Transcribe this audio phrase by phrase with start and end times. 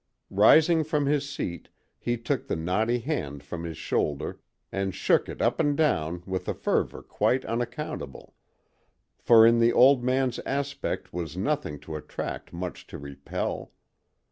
[0.31, 1.69] Rising from his seat,
[1.99, 4.39] he took the knotty hand from his shoulder,
[4.71, 8.33] and shook it up and down with a fervor quite unaccountable;
[9.19, 13.73] for in the old man's aspect was nothing to attract, much to repel.